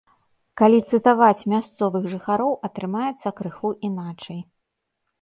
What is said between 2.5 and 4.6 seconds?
атрымаецца крыху іначай.